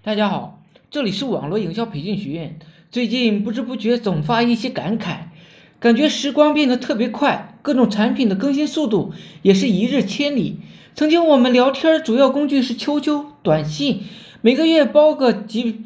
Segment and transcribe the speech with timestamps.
[0.00, 0.62] 大家好，
[0.92, 2.60] 这里是网络营销培训学院。
[2.92, 5.16] 最近不知不觉总发一些感慨，
[5.80, 10.60] 感觉时光变得特别快，各种产品的更新速度也是一日千里。
[10.94, 14.02] 曾经我们聊天主要工具是 QQ 短信，
[14.40, 15.80] 每个月包个几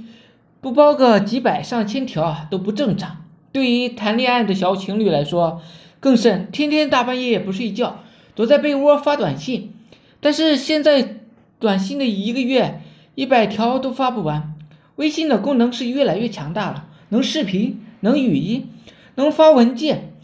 [0.60, 3.24] 不包个几百上千条啊都不正常。
[3.50, 5.62] 对于谈恋爱的小情侣来说
[6.00, 8.00] 更甚，天天大半夜不睡觉，
[8.34, 9.72] 躲在被窝发短信。
[10.20, 11.22] 但是现在
[11.58, 12.81] 短信的一个月。
[13.14, 14.54] 一百条都发不完，
[14.96, 18.70] 微信的功能是越来越强大了，能视频，能语音，
[19.16, 20.14] 能发文件，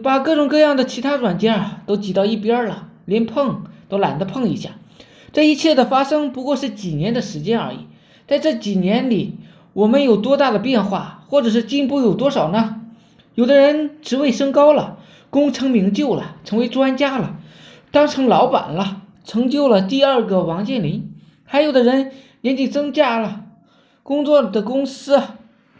[0.00, 4.70] 把各种各样的其他软件啊都挤到一边了，连碰都懒得碰一下。
[5.32, 7.86] 这一切的发生不过是几年的时间而已，
[8.28, 9.36] 在这几年里，
[9.72, 12.80] 我们有多大的变化，或者是进步有多少呢？
[13.34, 14.98] 有的人职位升高了，
[15.30, 17.36] 功成名就了，成为专家了，
[17.90, 21.09] 当成老板了，成就了第二个王健林。
[21.52, 23.44] 还有的人年纪增加了，
[24.04, 25.20] 工作的公司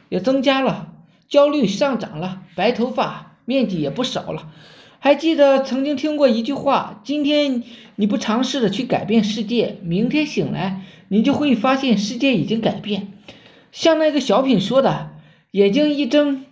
[0.08, 0.92] 也增加了，
[1.28, 4.52] 焦虑上涨了，白头发面积也不少了。
[4.98, 7.62] 还记得曾经听过一句话：今天
[7.94, 13.12] 你不尝试着去改变世界，明天醒来你就会发现世界已经改变。
[13.70, 15.12] 像那个小品说的
[15.52, 16.46] ：“眼睛一睁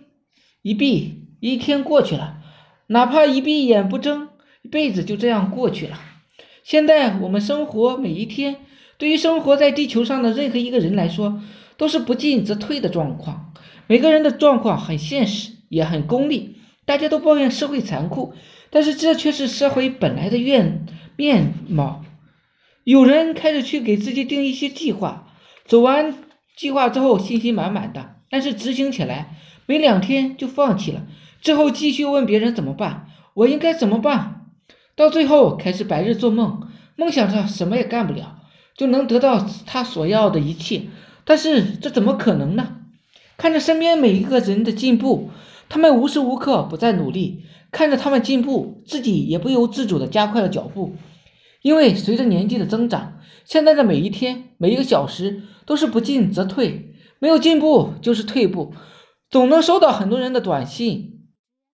[0.61, 2.37] 一闭，一天过去了；
[2.87, 4.29] 哪怕一闭眼不睁，
[4.61, 5.99] 一辈子就这样过去了。”
[6.63, 8.61] 现在我们生活每一天。
[8.99, 11.41] 对于生活在地球上的任何一个人来说，
[11.77, 13.53] 都是不进则退的状况。
[13.87, 16.57] 每个人的状况很现实，也很功利。
[16.85, 18.33] 大家都抱怨社会残酷，
[18.69, 22.03] 但是这却是社会本来的面面貌。
[22.83, 25.27] 有人开始去给自己定一些计划，
[25.65, 26.15] 走完
[26.57, 31.07] 计划之后信心满满的，但是执行起来没两天就放弃了。
[31.41, 34.47] 之后继续问别人怎么办，我应该怎么办？
[34.97, 38.38] 到最后开始白日做梦，梦想着什么也干不了。
[38.79, 40.83] 就能得到他所要的一切，
[41.25, 42.77] 但是这怎么可能呢？
[43.35, 45.31] 看着身边每一个人的进步，
[45.67, 50.95] 他们无时无刻不在努力，看着他们进步，自己也不由自主地加快了脚步。
[51.61, 58.73] 因为随着年纪的增长，现在的每一天、每一个小时都是不进则退，没有进步就是退步。
[59.29, 61.25] 总能收到很多人的短信、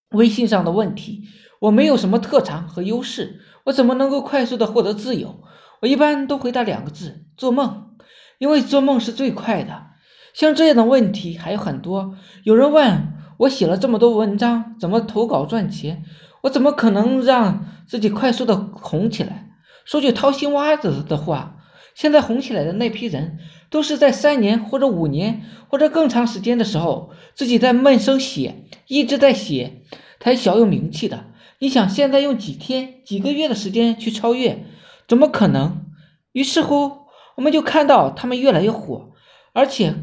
[0.09, 1.25] 微信上的问题：
[1.62, 5.44] 我没有什么特长和优势，我怎么能够快速的获得自由？
[5.81, 7.91] 我一般都回答两个字：做梦，
[8.38, 9.88] 因为做梦是最快的。
[10.34, 12.16] 像这样的问题还有很多。
[12.44, 16.03] 有人问我写了这么多文章，怎么投稿赚钱？
[16.41, 19.50] 我怎么可能让自己快速的红起来？
[19.86, 21.58] 说句掏心挖子的话，
[21.94, 29.84] 现在红起来的那批人，都是在三年或者五年或者更长时间的时候，自己在闷声写，一直在写，
[30.19, 31.25] 才小有名气的。
[31.59, 34.66] 你想现在用几天、几个月的时间去超越？
[35.08, 35.86] 怎么可能？
[36.32, 37.06] 于是乎，
[37.36, 39.12] 我们就看到他们越来越火，
[39.54, 39.96] 而且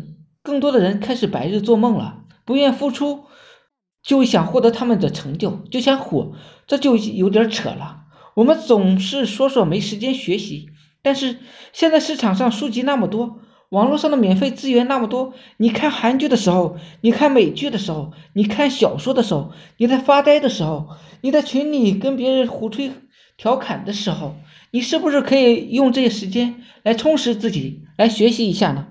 [0.43, 3.25] 更多的人开始白日做梦了，不愿付出，
[4.03, 6.33] 就想获得他们的成就，就想火，
[6.67, 8.05] 这就有点扯了。
[8.35, 10.71] 我们总是说说没时间学习，
[11.03, 11.39] 但是
[11.73, 20.89] 现在市场上书籍那么多，网络上的免费资源那么多，你看韩剧的时候，你看美剧的时候，你看小说的时候，你在发呆的时候，
[21.21, 22.91] 你在群里跟别人胡吹
[23.37, 24.37] 调侃的时候。
[24.75, 28.87] 你是不是可以用这些时间来充实自己，来学习一下呢？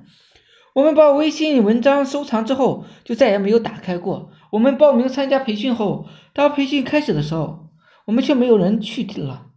[0.76, 4.30] 我们把微信文章收藏之后，就再也没有打开过。
[4.52, 7.70] 我们报名参加培训后，当培训开始的时候，
[8.06, 9.48] 我们却没有人去听了。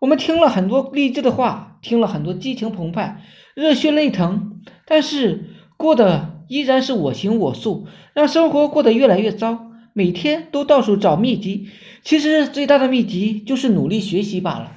[0.00, 3.22] 我们听了很多励志的话，听了很多激情澎湃、
[3.54, 9.67] 热血沸腾，但是过的依然是我行我素，让生活过得越来越糟。
[9.98, 11.70] 每天都到处找秘籍，
[12.04, 14.70] 其实最大的秘籍就是努力学习罢了。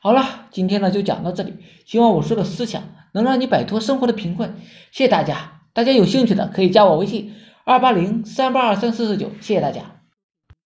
[0.00, 1.52] 好了，今天呢就讲到这里，
[1.84, 4.54] 希望我说的思想能让你摆脱生活的贫困。
[4.90, 7.34] 谢谢大家，大家有兴趣的可以加我微信
[7.64, 10.01] 二八零三八二三四四九，谢谢大家。